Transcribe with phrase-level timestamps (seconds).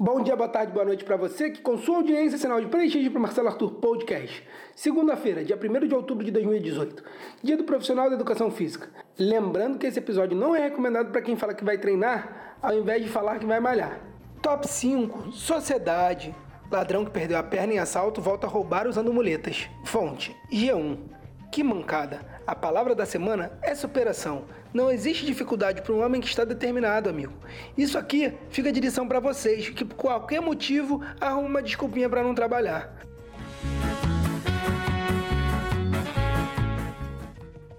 [0.00, 2.68] Bom dia, boa tarde, boa noite para você que com sua audiência é sinal de
[2.68, 4.46] prestígio para Marcelo Arthur Podcast.
[4.72, 7.02] Segunda-feira, dia 1 de outubro de 2018,
[7.42, 8.88] dia do profissional da educação física.
[9.18, 13.02] Lembrando que esse episódio não é recomendado para quem fala que vai treinar ao invés
[13.02, 13.98] de falar que vai malhar.
[14.40, 16.32] Top 5: Sociedade.
[16.70, 19.68] Ladrão que perdeu a perna em assalto volta a roubar usando muletas.
[19.84, 20.96] Fonte: G1.
[21.58, 22.20] Que mancada!
[22.46, 24.44] A palavra da semana é superação.
[24.72, 27.32] Não existe dificuldade para um homem que está determinado, amigo.
[27.76, 32.22] Isso aqui fica de lição para vocês, que por qualquer motivo arrumam uma desculpinha para
[32.22, 32.96] não trabalhar.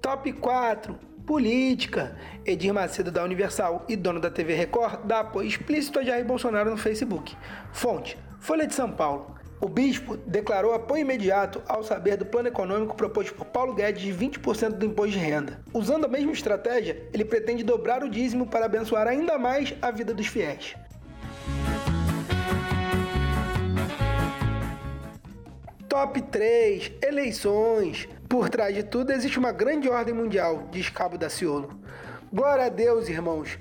[0.00, 2.16] Top 4 Política.
[2.46, 6.70] Edir Macedo da Universal e dono da TV Record dá apoio explícito a Jair Bolsonaro
[6.70, 7.36] no Facebook.
[7.74, 9.36] Fonte: Folha de São Paulo.
[9.58, 14.12] O bispo declarou apoio imediato ao saber do plano econômico proposto por Paulo Guedes de
[14.12, 15.60] 20% do imposto de renda.
[15.72, 20.12] Usando a mesma estratégia, ele pretende dobrar o dízimo para abençoar ainda mais a vida
[20.12, 20.74] dos fiéis.
[25.88, 28.06] Top 3 Eleições.
[28.28, 31.80] Por trás de tudo existe uma grande ordem mundial, diz Cabo da Ciolo.
[32.30, 33.58] Glória a Deus, irmãos.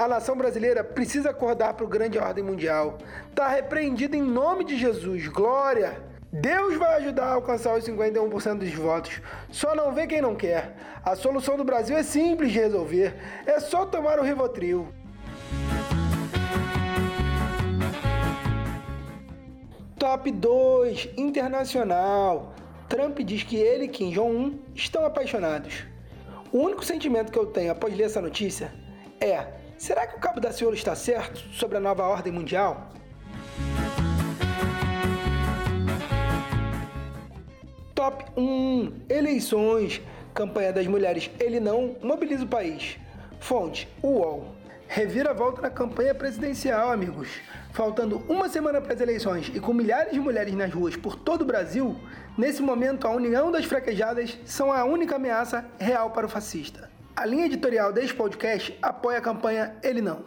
[0.00, 2.96] A nação brasileira precisa acordar para o grande ordem mundial.
[3.28, 5.28] Está repreendido em nome de Jesus.
[5.28, 6.02] Glória!
[6.32, 9.20] Deus vai ajudar a alcançar os 51% dos votos.
[9.50, 10.74] Só não vê quem não quer.
[11.04, 13.14] A solução do Brasil é simples de resolver.
[13.44, 14.88] É só tomar o Rivotril.
[19.98, 22.54] Top 2 Internacional.
[22.88, 25.84] Trump diz que ele e Kim Jong-un estão apaixonados.
[26.50, 28.72] O único sentimento que eu tenho após ler essa notícia
[29.20, 32.90] é Será que o Cabo da Ciolo está certo sobre a nova ordem mundial?
[37.94, 40.02] Top 1 Eleições.
[40.34, 42.98] Campanha das mulheres Ele Não mobiliza o país.
[43.40, 44.54] Fonte UOL.
[44.86, 47.30] Reviravolta na campanha presidencial, amigos.
[47.72, 51.40] Faltando uma semana para as eleições e com milhares de mulheres nas ruas por todo
[51.40, 51.98] o Brasil,
[52.36, 56.99] nesse momento a união das fraquejadas são a única ameaça real para o fascista.
[57.16, 60.24] A linha editorial deste podcast apoia a campanha Ele Não.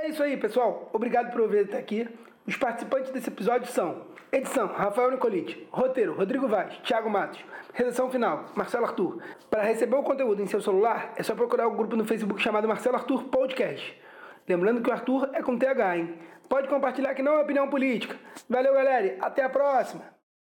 [0.00, 0.88] É isso aí, pessoal.
[0.92, 2.08] Obrigado por ouvir até aqui.
[2.46, 7.44] Os participantes desse episódio são edição Rafael Nicolite, roteiro Rodrigo Vaz, Thiago Matos,
[7.74, 9.22] redação final Marcelo Arthur.
[9.50, 12.68] Para receber o conteúdo em seu celular é só procurar o grupo no Facebook chamado
[12.68, 14.00] Marcelo Arthur Podcast.
[14.48, 16.14] Lembrando que o Arthur é com TH, hein?
[16.48, 18.16] Pode compartilhar que não é opinião política.
[18.48, 19.18] Valeu, galera.
[19.20, 20.17] Até a próxima.